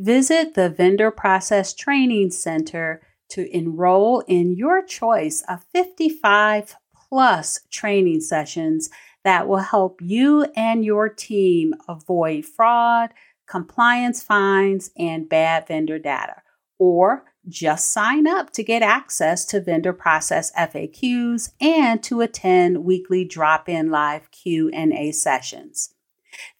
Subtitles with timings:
[0.00, 8.22] Visit the Vendor Process Training Center to enroll in your choice of 55 plus training
[8.22, 8.88] sessions
[9.24, 13.10] that will help you and your team avoid fraud,
[13.46, 16.36] compliance fines, and bad vendor data.
[16.78, 23.26] Or just sign up to get access to vendor process FAQs and to attend weekly
[23.26, 25.94] drop-in live Q&A sessions.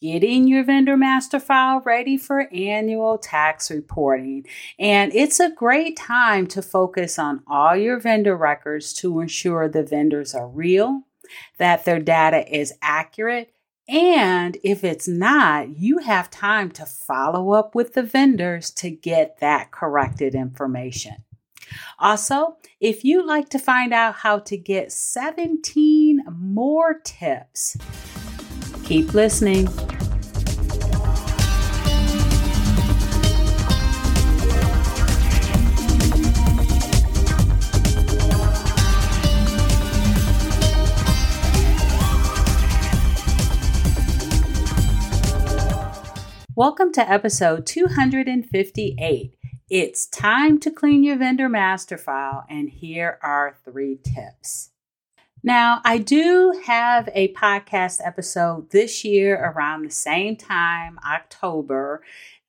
[0.00, 4.46] Getting your vendor master file ready for annual tax reporting.
[4.76, 9.84] And it's a great time to focus on all your vendor records to ensure the
[9.84, 11.02] vendors are real,
[11.58, 13.54] that their data is accurate,
[13.92, 19.38] and if it's not, you have time to follow up with the vendors to get
[19.40, 21.16] that corrected information.
[21.98, 27.76] Also, if you'd like to find out how to get 17 more tips,
[28.82, 29.68] keep listening.
[46.54, 49.34] Welcome to episode 258.
[49.70, 54.68] It's time to clean your vendor master file, and here are three tips.
[55.42, 62.02] Now, I do have a podcast episode this year around the same time, October,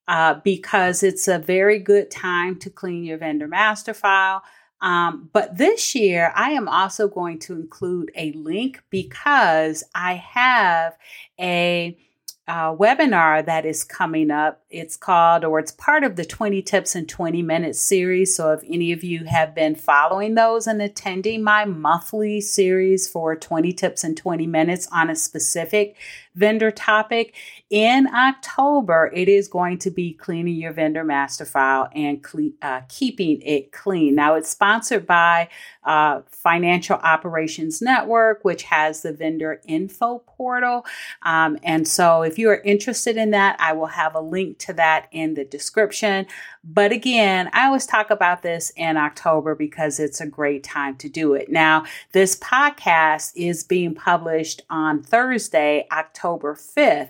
[0.09, 4.44] uh, because it's a very good time to clean your vendor master file.
[4.81, 10.97] Um, but this year, I am also going to include a link because I have
[11.39, 11.97] a
[12.45, 14.61] uh, webinar that is coming up.
[14.69, 18.35] It's called, or it's part of the 20 Tips in 20 Minutes series.
[18.35, 23.35] So, if any of you have been following those and attending my monthly series for
[23.35, 25.95] 20 Tips in 20 Minutes on a specific
[26.35, 27.33] vendor topic,
[27.69, 32.81] in October, it is going to be cleaning your vendor master file and cle- uh,
[32.89, 34.15] keeping it clean.
[34.15, 35.49] Now, it's sponsored by
[35.83, 40.85] uh, Financial Operations Network, which has the vendor info portal.
[41.23, 44.73] Um, and so, if you are interested in that, I will have a link to
[44.73, 46.25] that in the description.
[46.63, 51.09] But again, I always talk about this in October because it's a great time to
[51.09, 51.49] do it.
[51.49, 57.09] Now, this podcast is being published on Thursday, October 5th.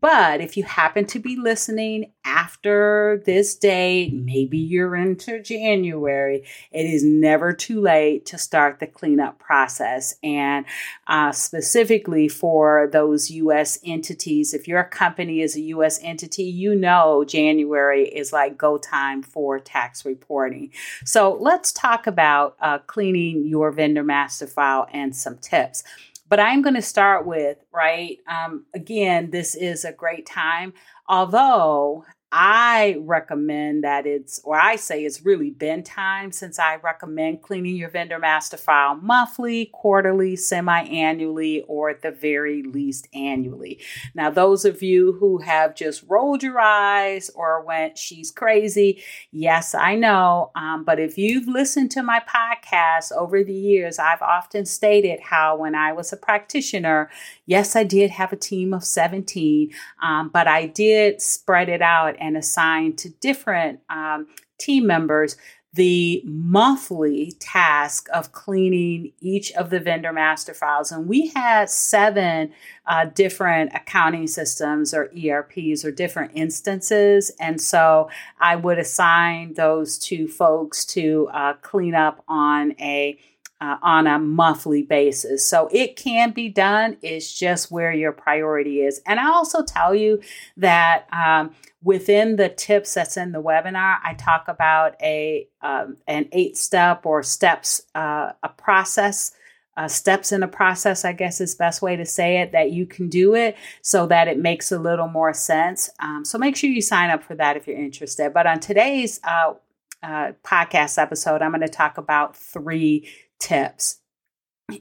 [0.00, 6.82] But if you happen to be listening after this date, maybe you're into January, it
[6.84, 10.14] is never too late to start the cleanup process.
[10.22, 10.66] And
[11.06, 13.78] uh, specifically for those U.S.
[13.82, 15.98] entities, if your company is a U.S.
[16.02, 20.70] entity, you know January is like go time for tax reporting.
[21.06, 25.82] So let's talk about uh, cleaning your vendor master file and some tips.
[26.28, 28.18] But I'm going to start with, right?
[28.28, 30.74] Um, again, this is a great time.
[31.08, 37.40] Although I recommend that it's, or I say it's really been time since I recommend
[37.40, 43.80] cleaning your vendor master file monthly, quarterly, semi annually, or at the very least annually.
[44.14, 49.74] Now, those of you who have just rolled your eyes or went, she's crazy, yes,
[49.74, 50.50] I know.
[50.54, 55.56] Um, but if you've listened to my podcast over the years, I've often stated how
[55.56, 57.08] when I was a practitioner,
[57.46, 59.70] yes, I did have a team of 17,
[60.02, 64.26] um, but I did spread it out and assign to different um,
[64.58, 65.36] team members
[65.74, 70.90] the monthly task of cleaning each of the vendor master files.
[70.90, 72.52] And we had seven
[72.86, 77.30] uh, different accounting systems or ERPs or different instances.
[77.38, 78.08] And so
[78.40, 83.18] I would assign those two folks to uh, clean up on a
[83.60, 85.44] uh, on a monthly basis.
[85.44, 86.96] So it can be done.
[87.02, 89.00] It's just where your priority is.
[89.06, 90.20] And I also tell you
[90.56, 96.28] that um, within the tips that's in the webinar, I talk about a um, an
[96.32, 99.32] eight step or steps uh, a process.
[99.76, 102.84] Uh, steps in a process, I guess is best way to say it, that you
[102.84, 105.88] can do it so that it makes a little more sense.
[106.00, 108.34] Um, so make sure you sign up for that if you're interested.
[108.34, 109.54] But on today's uh,
[110.02, 113.08] uh, podcast episode, I'm going to talk about three
[113.38, 114.00] tips.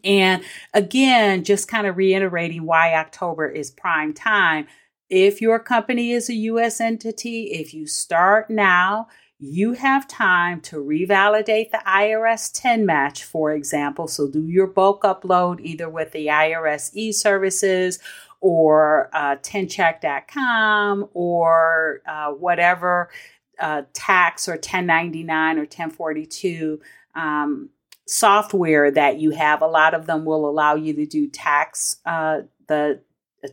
[0.03, 0.43] And
[0.73, 4.67] again, just kind of reiterating why October is prime time.
[5.09, 9.07] If your company is a US entity, if you start now,
[9.39, 14.07] you have time to revalidate the IRS TIN match, for example.
[14.07, 17.99] So do your bulk upload either with the IRS e services
[18.41, 23.09] or uh, tincheck.com or uh, whatever
[23.59, 26.81] uh, tax or 1099 or 1042
[27.15, 27.69] um,
[28.07, 29.61] software that you have.
[29.61, 33.01] A lot of them will allow you to do tax, uh, the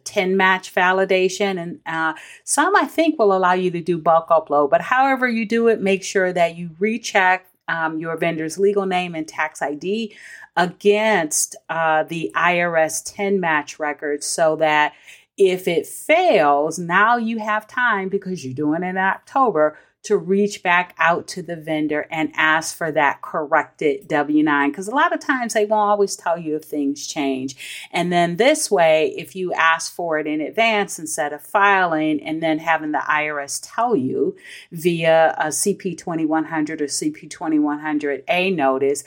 [0.05, 2.15] TIN match validation, and uh,
[2.45, 4.71] some I think will allow you to do bulk upload.
[4.71, 9.15] But however you do it, make sure that you recheck um, your vendor's legal name
[9.15, 10.15] and tax ID
[10.57, 14.95] against uh, the IRS TIN match records so that
[15.37, 20.63] if it fails, now you have time because you're doing it in October to reach
[20.63, 24.71] back out to the vendor and ask for that corrected W 9.
[24.71, 27.89] Because a lot of times they won't always tell you if things change.
[27.91, 32.43] And then this way, if you ask for it in advance instead of filing and
[32.43, 34.37] then having the IRS tell you
[34.71, 39.05] via a CP 2100 or CP 2100A notice,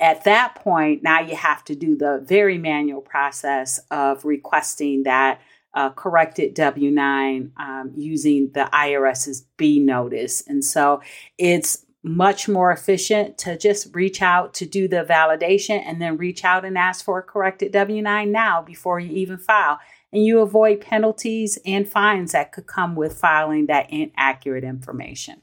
[0.00, 5.40] at that point, now you have to do the very manual process of requesting that
[5.78, 10.42] uh, corrected W 9 um, using the IRS's B notice.
[10.48, 11.00] And so
[11.38, 16.44] it's much more efficient to just reach out to do the validation and then reach
[16.44, 19.78] out and ask for a corrected W 9 now before you even file.
[20.12, 25.42] And you avoid penalties and fines that could come with filing that inaccurate information.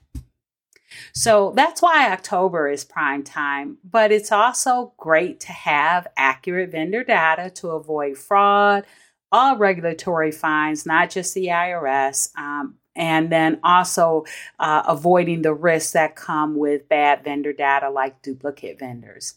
[1.14, 7.04] So that's why October is prime time, but it's also great to have accurate vendor
[7.06, 8.86] data to avoid fraud,
[9.32, 12.30] all regulatory fines, not just the IRS.
[12.38, 14.24] Um, and then also
[14.60, 19.36] uh, avoiding the risks that come with bad vendor data like duplicate vendors.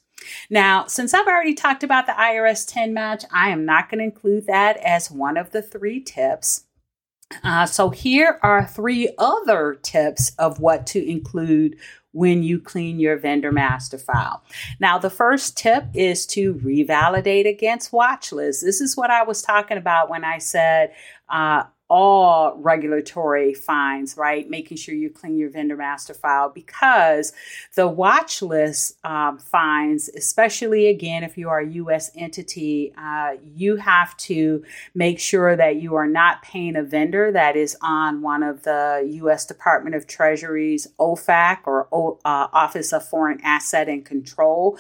[0.51, 4.05] Now, since I've already talked about the IRS TIN match, I am not going to
[4.05, 6.65] include that as one of the three tips.
[7.45, 11.77] Uh, so, here are three other tips of what to include
[12.19, 14.43] when you clean your vendor master file.
[14.81, 18.61] Now, the first tip is to revalidate against watch lists.
[18.61, 20.93] This is what I was talking about when I said
[21.29, 24.49] uh, all regulatory fines, right?
[24.49, 27.33] Making sure you clean your vendor master file because
[27.75, 32.11] the watch list um, fines, especially again, if you are a U.S.
[32.15, 34.63] entity, uh, you have to
[34.95, 39.09] make sure that you are not paying a vendor that is on one of the
[39.23, 39.47] U.S.
[39.47, 44.79] Department of Treasury's OFAC or o, uh, Office of Foreign Asset and Control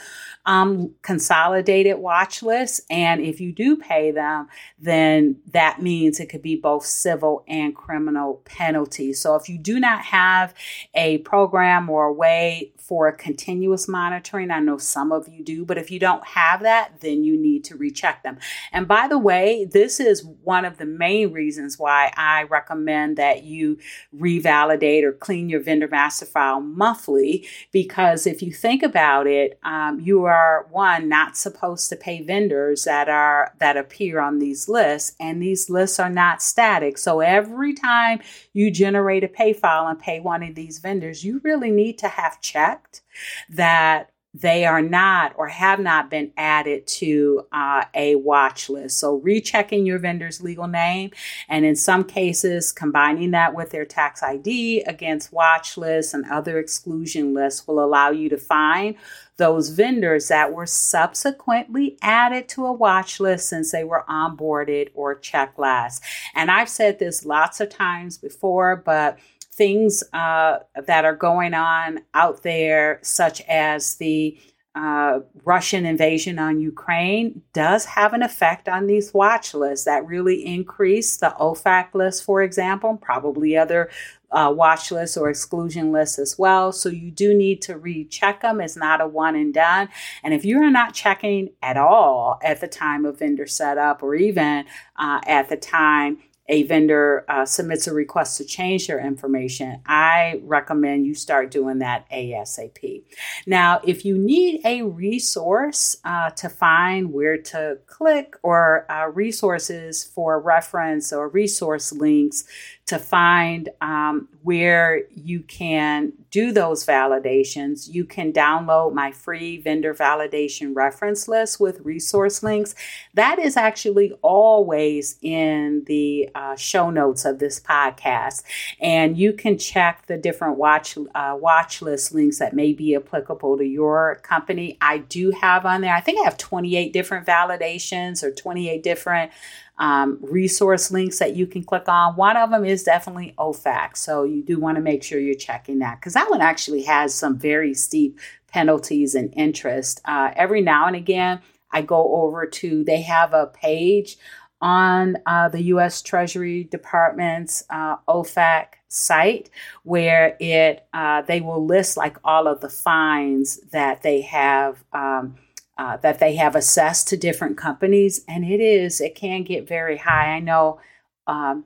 [0.48, 2.80] um, consolidated watch lists.
[2.90, 7.74] And if you do pay them, then that means it could be both civil and
[7.74, 9.20] criminal penalties.
[9.20, 10.54] So if you do not have
[10.94, 14.50] a program or a way for a continuous monitoring.
[14.50, 17.62] I know some of you do, but if you don't have that, then you need
[17.64, 18.38] to recheck them.
[18.72, 23.44] And by the way, this is one of the main reasons why I recommend that
[23.44, 23.78] you
[24.18, 30.00] revalidate or clean your vendor master file monthly, because if you think about it, um,
[30.00, 35.14] you are one not supposed to pay vendors that are that appear on these lists,
[35.20, 36.96] and these lists are not static.
[36.96, 38.20] So every time
[38.54, 42.08] you generate a pay file and pay one of these vendors, you really need to
[42.08, 42.40] have
[42.78, 43.02] checked
[43.50, 48.98] that they are not or have not been added to uh, a watch list.
[48.98, 51.10] So, rechecking your vendor's legal name
[51.48, 56.58] and in some cases, combining that with their tax ID against watch lists and other
[56.58, 58.96] exclusion lists will allow you to find
[59.38, 65.14] those vendors that were subsequently added to a watch list since they were onboarded or
[65.14, 66.02] checked last.
[66.34, 69.18] And I've said this lots of times before, but
[69.58, 74.38] things uh, that are going on out there, such as the
[74.74, 80.46] uh, Russian invasion on Ukraine, does have an effect on these watch lists that really
[80.46, 83.90] increase the OFAC list, for example, probably other
[84.30, 86.70] uh, watch lists or exclusion lists as well.
[86.70, 88.60] So you do need to recheck them.
[88.60, 89.88] It's not a one and done.
[90.22, 94.14] And if you are not checking at all at the time of vendor setup or
[94.14, 99.80] even uh, at the time a vendor uh, submits a request to change their information,
[99.86, 103.02] I recommend you start doing that ASAP.
[103.46, 110.04] Now, if you need a resource uh, to find where to click or uh, resources
[110.04, 112.44] for reference or resource links
[112.88, 119.92] to find um, where you can do those validations, you can download my free vendor
[119.92, 122.74] validation reference list with resource links.
[123.12, 128.42] That is actually always in the uh, show notes of this podcast,
[128.80, 133.58] and you can check the different watch uh, watch list links that may be applicable
[133.58, 134.78] to your company.
[134.80, 135.94] I do have on there.
[135.94, 139.30] I think I have 28 different validations or 28 different
[139.78, 142.16] um, resource links that you can click on.
[142.16, 143.96] One of them is definitely OFAC.
[143.96, 147.14] So you do want to make sure you're checking that because that one actually has
[147.14, 148.18] some very steep
[148.48, 150.00] penalties and interest.
[150.04, 154.16] Uh, every now and again, I go over to, they have a page
[154.60, 156.02] on uh, the U.S.
[156.02, 159.50] Treasury Department's uh, OFAC site
[159.82, 165.36] where it uh, they will list like all of the fines that they have um,
[165.78, 169.96] uh, that they have assessed to different companies, and it is it can get very
[169.96, 170.34] high.
[170.34, 170.80] I know
[171.26, 171.64] um,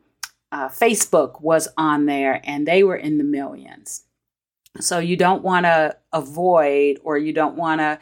[0.52, 4.04] uh, Facebook was on there, and they were in the millions.
[4.80, 7.98] So you don't want to avoid, or you don't want to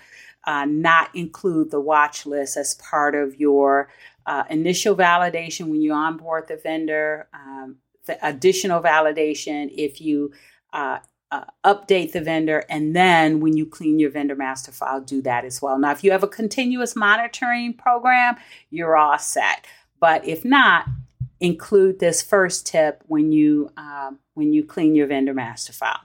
[0.47, 3.89] uh, not include the watch list as part of your
[4.27, 7.29] uh, initial validation when you onboard the vendor.
[7.33, 7.77] Um,
[8.07, 10.33] the additional validation if you
[10.73, 10.99] uh,
[11.33, 15.45] uh, update the vendor, and then when you clean your vendor master file, do that
[15.45, 15.79] as well.
[15.79, 18.37] Now, if you have a continuous monitoring program,
[18.71, 19.67] you're all set.
[20.01, 20.87] But if not,
[21.41, 26.01] include this first tip when you um, when you clean your vendor master file.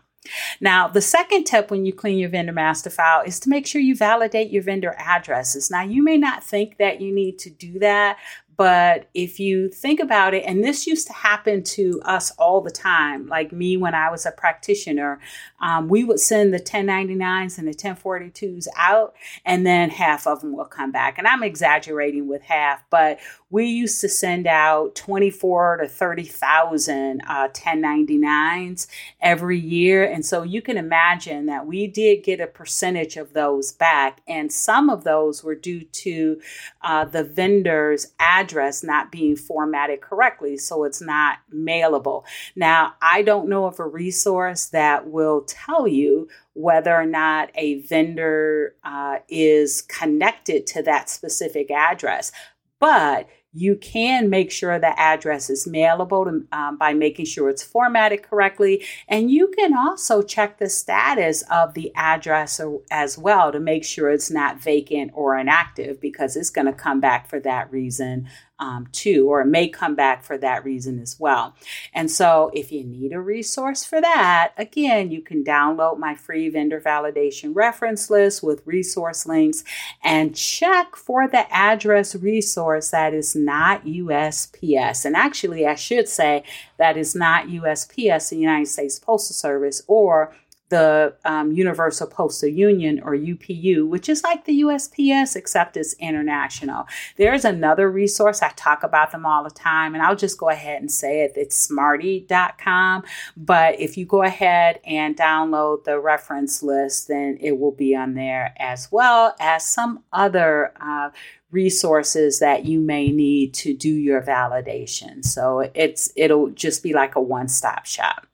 [0.59, 3.81] Now, the second tip when you clean your vendor master file is to make sure
[3.81, 5.69] you validate your vendor addresses.
[5.69, 8.17] Now, you may not think that you need to do that,
[8.57, 12.71] but if you think about it, and this used to happen to us all the
[12.71, 15.19] time, like me when I was a practitioner,
[15.59, 20.55] um, we would send the 1099s and the 1042s out, and then half of them
[20.55, 21.17] will come back.
[21.17, 23.19] And I'm exaggerating with half, but
[23.49, 28.87] we used to send out 24 to 30,000 uh, 1099s
[29.21, 30.03] every year.
[30.03, 34.51] And so you can imagine that we did get a percentage of those back, and
[34.51, 36.41] some of those were due to
[36.81, 42.23] uh, the vendor's address address not being formatted correctly, so it's not mailable.
[42.55, 47.81] Now, I don't know of a resource that will tell you whether or not a
[47.81, 52.31] vendor uh, is connected to that specific address,
[52.79, 57.63] but you can make sure the address is mailable to, um, by making sure it's
[57.63, 58.83] formatted correctly.
[59.07, 62.59] And you can also check the status of the address
[62.91, 66.99] as well to make sure it's not vacant or inactive because it's going to come
[66.99, 68.27] back for that reason
[68.59, 71.55] um, too, or it may come back for that reason as well.
[71.93, 76.49] And so, if you need a resource for that, again, you can download my free
[76.49, 79.63] vendor validation reference list with resource links
[80.03, 85.05] and check for the address resource that is not USPS.
[85.05, 86.43] And actually, I should say
[86.77, 90.33] that is not USPS, the United States Postal Service, or
[90.69, 96.87] the um, Universal Postal Union or UPU, which is like the USPS, except it's international.
[97.17, 100.81] There's another resource, I talk about them all the time, and I'll just go ahead
[100.81, 101.33] and say it.
[101.35, 103.03] It's smarty.com.
[103.37, 108.15] But if you go ahead and download the reference list, then it will be on
[108.15, 111.11] there as well as some other uh,
[111.51, 115.23] resources that you may need to do your validation.
[115.23, 118.27] So it's it'll just be like a one-stop shop.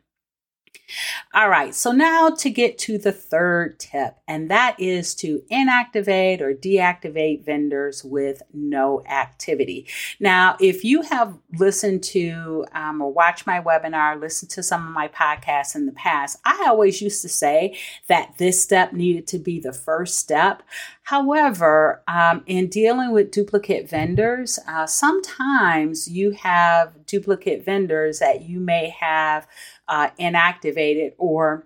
[1.33, 6.41] All right, so now to get to the third tip, and that is to inactivate
[6.41, 9.87] or deactivate vendors with no activity.
[10.19, 14.93] Now, if you have listened to um, or watched my webinar, listened to some of
[14.93, 19.39] my podcasts in the past, I always used to say that this step needed to
[19.39, 20.63] be the first step.
[21.03, 28.59] However, um, in dealing with duplicate vendors, uh, sometimes you have duplicate vendors that you
[28.59, 29.47] may have
[29.87, 31.65] uh, inactivated or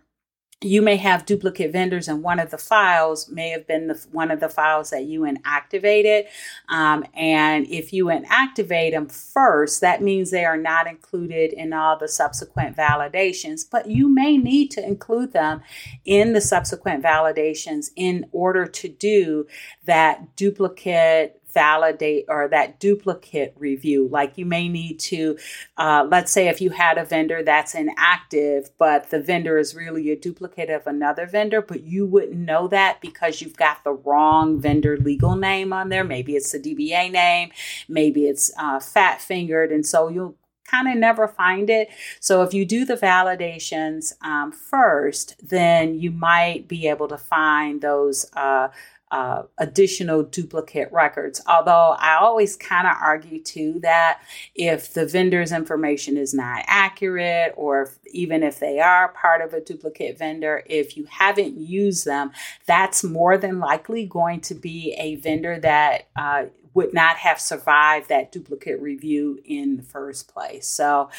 [0.61, 4.31] you may have duplicate vendors and one of the files may have been the, one
[4.31, 6.25] of the files that you inactivated.
[6.69, 11.97] Um, and if you inactivate them first that means they are not included in all
[11.97, 15.61] the subsequent validations but you may need to include them
[16.05, 19.45] in the subsequent validations in order to do
[19.85, 24.07] that duplicate validate or that duplicate review.
[24.07, 25.39] Like you may need to,
[25.77, 30.11] uh, let's say, if you had a vendor that's inactive, but the vendor is really
[30.11, 34.61] a duplicate of another vendor, but you wouldn't know that because you've got the wrong
[34.61, 36.03] vendor legal name on there.
[36.03, 37.49] Maybe it's a DBA name,
[37.87, 39.71] maybe it's uh, fat fingered.
[39.71, 40.35] And so you'll
[40.65, 41.89] kind of never find it.
[42.19, 47.81] So if you do the validations um, first, then you might be able to find
[47.81, 48.69] those uh,
[49.15, 51.41] uh, additional duplicate records.
[51.47, 54.19] Although I always kind of argue too that
[54.55, 59.53] if the vendor's information is not accurate, or if, even if they are part of
[59.53, 62.31] a duplicate vendor, if you haven't used them,
[62.65, 68.09] that's more than likely going to be a vendor that uh, would not have survived
[68.09, 70.67] that duplicate review in the first place.
[70.67, 71.09] So,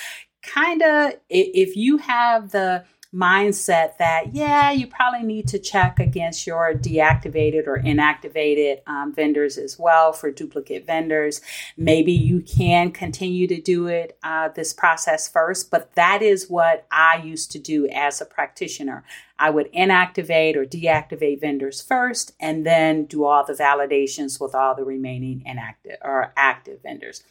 [0.42, 2.84] kind of, if you have the
[3.14, 9.56] mindset that, yeah, you probably need to check against your deactivated or inactivated um, vendors
[9.58, 11.40] as well for duplicate vendors.
[11.76, 16.86] Maybe you can continue to do it, uh, this process first, but that is what
[16.90, 19.04] I used to do as a practitioner.
[19.38, 24.74] I would inactivate or deactivate vendors first and then do all the validations with all
[24.74, 27.22] the remaining inactive or active vendors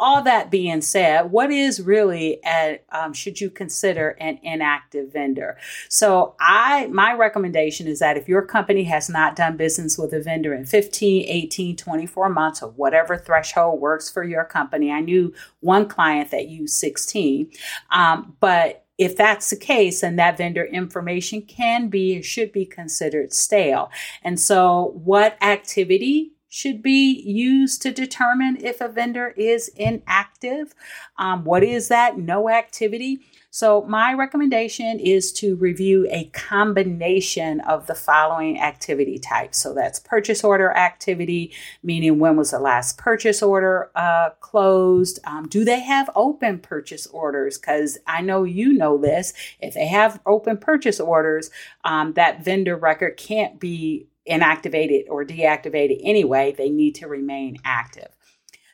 [0.00, 5.58] all that being said, what is really a, um, should you consider an inactive vendor?
[5.90, 10.20] So I my recommendation is that if your company has not done business with a
[10.20, 14.90] vendor in 15, 18, 24 months or whatever threshold works for your company.
[14.90, 17.50] I knew one client that used 16,
[17.90, 22.66] um, but if that's the case, then that vendor information can be and should be
[22.66, 23.90] considered stale.
[24.22, 30.74] And so, what activity should be used to determine if a vendor is inactive.
[31.16, 32.18] Um, what is that?
[32.18, 33.20] No activity.
[33.52, 39.58] So, my recommendation is to review a combination of the following activity types.
[39.58, 41.52] So, that's purchase order activity,
[41.82, 45.18] meaning when was the last purchase order uh, closed?
[45.24, 47.58] Um, do they have open purchase orders?
[47.58, 49.32] Because I know you know this.
[49.60, 51.50] If they have open purchase orders,
[51.84, 58.08] um, that vendor record can't be inactivated or deactivated anyway, they need to remain active.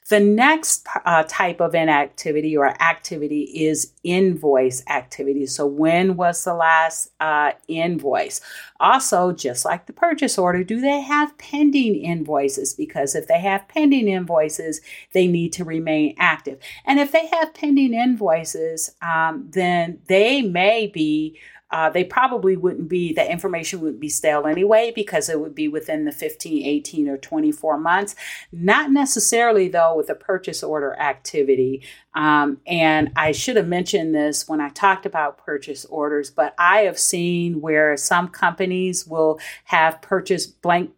[0.09, 5.47] The next uh, type of inactivity or activity is invoice activity.
[5.47, 8.41] So, when was the last uh, invoice?
[8.79, 12.73] Also, just like the purchase order, do they have pending invoices?
[12.73, 14.81] Because if they have pending invoices,
[15.13, 16.61] they need to remain active.
[16.85, 21.37] And if they have pending invoices, um, then they may be
[21.77, 25.69] uh, they probably wouldn't be, the information would be stale anyway because it would be
[25.69, 28.15] within the 15, 18, or 24 months.
[28.51, 31.83] Not necessarily, though, with a purchase order activity.
[32.15, 36.79] Um, and I should have mentioned this when I talked about purchase orders, but I
[36.85, 40.96] have seen where some companies will have purchase blank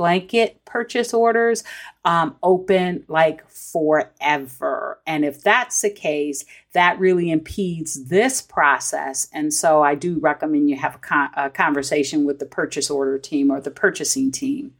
[0.00, 1.62] blanket purchase orders
[2.06, 4.98] um, open like forever.
[5.06, 9.28] And if that's the case, that really impedes this process.
[9.34, 13.18] And so I do recommend you have a, con- a conversation with the purchase order
[13.18, 14.72] team or the purchasing team.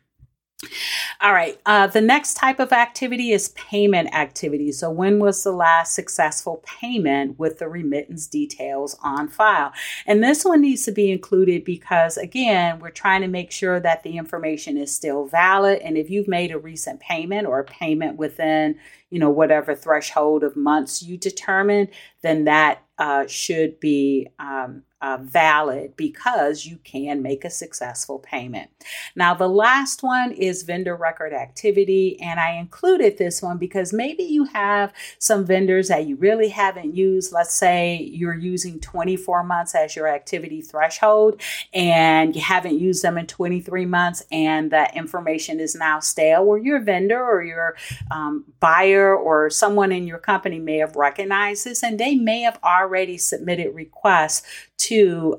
[1.23, 1.59] All right.
[1.64, 4.73] Uh, the next type of activity is payment activity.
[4.73, 9.73] So, when was the last successful payment with the remittance details on file?
[10.07, 14.03] And this one needs to be included because, again, we're trying to make sure that
[14.03, 15.81] the information is still valid.
[15.81, 18.77] And if you've made a recent payment or a payment within,
[19.09, 21.88] you know, whatever threshold of months you determined,
[22.23, 28.70] then that uh, should be um, uh, valid because you can make a successful payment.
[29.16, 34.22] Now, the last one is vendor record activity, and I included this one because maybe
[34.22, 37.32] you have some vendors that you really haven't used.
[37.32, 41.40] Let's say you're using 24 months as your activity threshold,
[41.72, 46.58] and you haven't used them in 23 months, and that information is now stale, or
[46.58, 47.76] your vendor or your
[48.10, 52.58] um, buyer or someone in your company may have recognized this and they may have
[52.62, 54.42] already submitted requests
[54.76, 54.89] to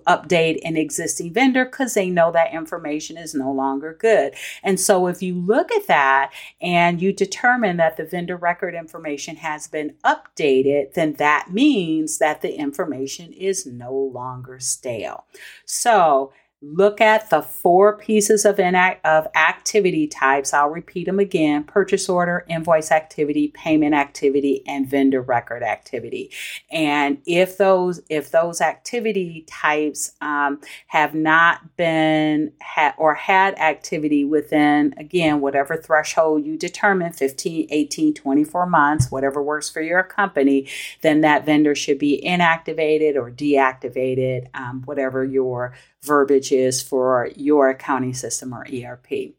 [0.07, 4.33] update an existing vendor because they know that information is no longer good.
[4.63, 9.37] And so if you look at that and you determine that the vendor record information
[9.37, 15.25] has been updated, then that means that the information is no longer stale.
[15.65, 16.31] So
[16.63, 20.53] Look at the four pieces of, inact- of activity types.
[20.53, 26.29] I'll repeat them again purchase order, invoice activity, payment activity, and vendor record activity.
[26.71, 34.23] And if those if those activity types um, have not been ha- or had activity
[34.23, 40.67] within, again, whatever threshold you determine 15, 18, 24 months, whatever works for your company,
[41.01, 47.69] then that vendor should be inactivated or deactivated, um, whatever your verbiage is for your
[47.69, 49.33] accounting system or ERP.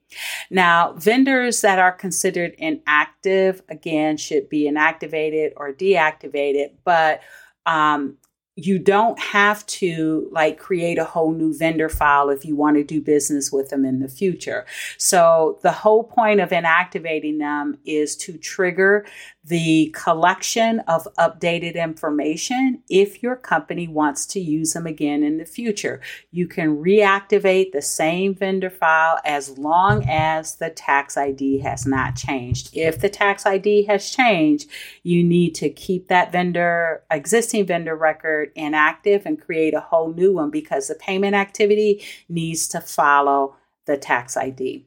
[0.50, 7.20] Now, vendors that are considered inactive, again, should be inactivated or deactivated, but
[7.66, 8.16] um,
[8.56, 12.84] you don't have to like create a whole new vendor file if you want to
[12.84, 14.66] do business with them in the future.
[14.98, 19.06] So the whole point of inactivating them is to trigger
[19.44, 25.44] the collection of updated information if your company wants to use them again in the
[25.44, 26.00] future.
[26.30, 32.16] You can reactivate the same vendor file as long as the tax ID has not
[32.16, 32.70] changed.
[32.76, 34.70] If the tax ID has changed,
[35.02, 40.32] you need to keep that vendor, existing vendor record inactive and create a whole new
[40.34, 44.86] one because the payment activity needs to follow the tax ID.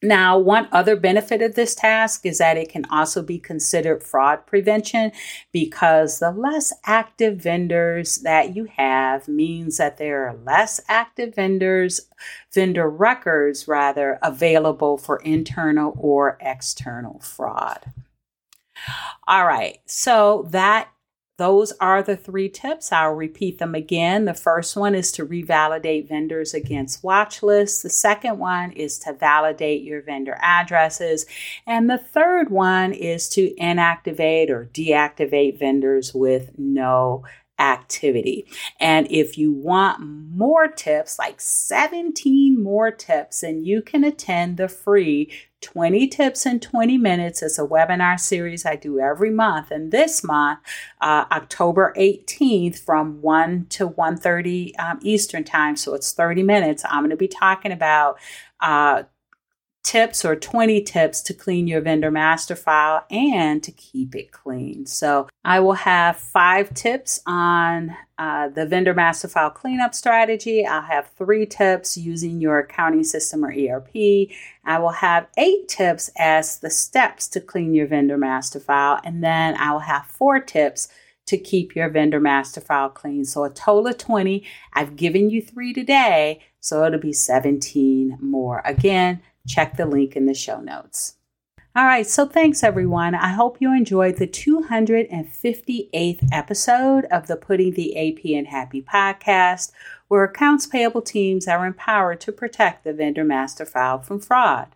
[0.00, 4.46] Now, one other benefit of this task is that it can also be considered fraud
[4.46, 5.10] prevention
[5.50, 12.02] because the less active vendors that you have means that there are less active vendors,
[12.54, 17.92] vendor records rather, available for internal or external fraud.
[19.26, 20.90] All right, so that
[21.38, 22.90] those are the three tips.
[22.90, 24.24] I'll repeat them again.
[24.24, 27.82] The first one is to revalidate vendors against watch lists.
[27.82, 31.26] The second one is to validate your vendor addresses.
[31.64, 37.24] And the third one is to inactivate or deactivate vendors with no
[37.58, 38.46] activity.
[38.80, 44.68] And if you want more tips, like 17 more tips, then you can attend the
[44.68, 47.42] free 20 tips in 20 minutes.
[47.42, 49.70] It's a webinar series I do every month.
[49.70, 50.60] And this month,
[51.00, 57.00] uh, October 18th from 1 to 1.30 um, Eastern time, so it's 30 minutes, I'm
[57.00, 58.18] going to be talking about
[58.60, 59.04] uh,
[59.88, 64.84] tips or 20 tips to clean your vendor master file and to keep it clean.
[64.84, 70.66] So I will have five tips on uh, the vendor master file cleanup strategy.
[70.66, 74.28] I'll have three tips using your accounting system or ERP.
[74.62, 79.00] I will have eight tips as the steps to clean your vendor master file.
[79.04, 80.88] And then I will have four tips
[81.28, 83.24] to keep your vendor master file clean.
[83.24, 84.44] So a total of 20.
[84.74, 88.60] I've given you three today, so it'll be 17 more.
[88.66, 91.16] Again, check the link in the show notes.
[91.76, 93.14] All right, so thanks everyone.
[93.14, 99.70] I hope you enjoyed the 258th episode of the Putting the AP in Happy podcast,
[100.08, 104.74] where accounts payable teams are empowered to protect the vendor master file from fraud.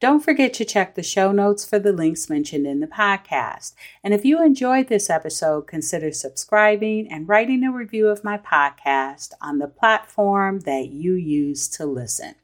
[0.00, 3.74] Don't forget to check the show notes for the links mentioned in the podcast.
[4.02, 9.32] And if you enjoyed this episode, consider subscribing and writing a review of my podcast
[9.42, 12.36] on the platform that you use to listen.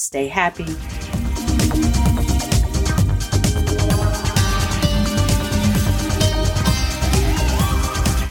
[0.00, 1.17] Stay happy.